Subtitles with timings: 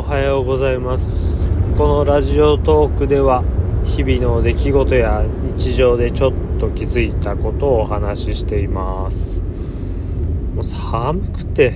[0.00, 1.46] おはようございます。
[1.76, 3.44] このラジオトークでは
[3.84, 9.42] 日々の出来事や日常でちょっと気づいたことをお話ししています。
[10.54, 11.74] もう寒くて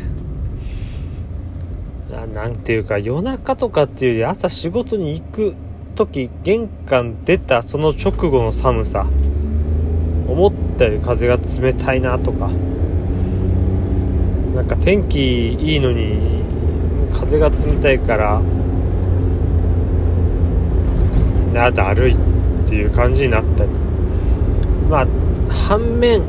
[2.10, 5.54] ななんていうか夜中とかっていうより朝仕事に行く
[5.94, 9.06] 時玄関出たその直後の寒さ。
[10.26, 12.48] 思ったより風が冷たいなとか。
[14.54, 16.43] なんか天気いいのに
[17.14, 18.42] 風が冷たいから
[21.54, 22.18] なだるいっ
[22.68, 23.70] ていう感じになったり。
[24.90, 25.06] まあ
[25.48, 26.22] 反面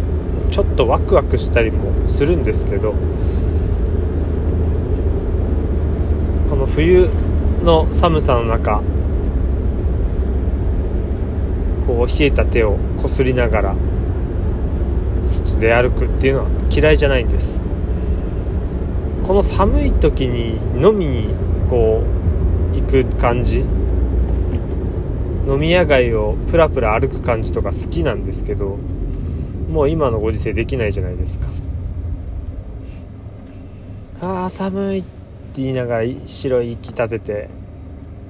[0.52, 2.94] ちょっとワクワクしたりもするんですけど
[6.50, 7.10] この冬
[7.64, 8.82] の寒さの中
[11.86, 13.76] こう冷えた手をこすりながら
[15.28, 17.60] 外で歩くっていうのは嫌いじゃないんです。
[19.26, 21.34] この寒い時に飲みに
[21.68, 22.04] こ
[22.74, 23.66] う行く感じ。
[25.48, 28.78] 飲み屋街をプラプラ歩く感じとか好きなんですけど
[29.70, 31.48] もう今のご時世できないじゃないですか。
[34.22, 35.08] あー寒いって
[35.56, 37.50] 言いながら白い息立てて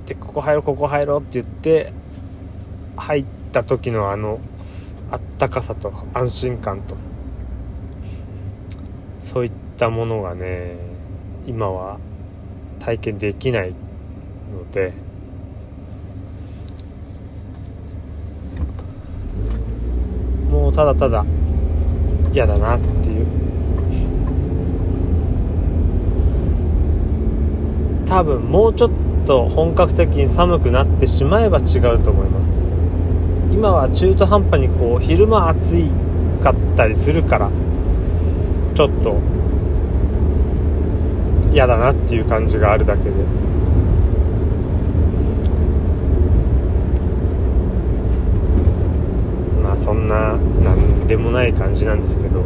[0.05, 1.91] でここ入ろうここ入ろうって言って
[2.95, 4.39] 入った時のあの
[5.11, 6.95] あったかさと安心感と。
[9.19, 10.94] そういったものがね
[11.47, 11.99] 今は
[12.79, 14.93] 体験できないので
[20.49, 21.25] もうただただ
[22.31, 23.25] 嫌だなっていう。
[28.07, 28.91] 多分もうちょっ
[29.25, 32.65] と本格的に寒くなってしまえば違うと思います。
[33.51, 35.89] 今は中途半端にこう昼間暑い
[36.41, 37.49] かったりするから
[38.73, 39.17] ちょっと
[41.55, 43.11] 嫌だなっていう感じがあるだけで。
[49.63, 52.43] まあそんな何でもない感じなんですけど。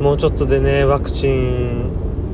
[0.00, 1.88] もうちょっとでねワクチン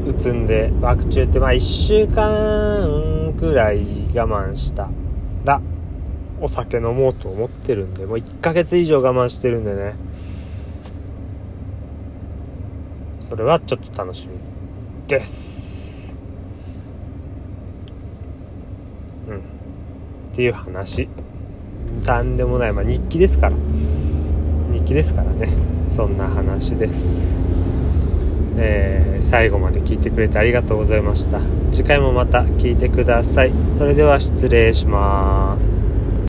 [0.05, 3.79] 打つんでワクチンってまあ1週間くらい
[4.13, 4.89] 我慢した
[5.45, 5.61] ら
[6.41, 9.95] お酒飲もうと思ってるんでもう1ヶ月以上我慢してるんでね。
[13.31, 14.37] それはちょっと楽しみ
[15.07, 16.13] です。
[19.29, 19.37] うん。
[19.39, 19.41] っ
[20.35, 21.09] ていう話。
[22.05, 22.73] なんでもない。
[22.73, 23.57] まあ日記ですから。
[24.73, 25.49] 日記ですからね。
[25.89, 27.29] そんな話です。
[28.57, 31.41] えー、最後まで聞いてくれてありがとうございました。
[31.71, 33.53] 次回もまた聞いてください。
[33.77, 35.90] それでは失礼します。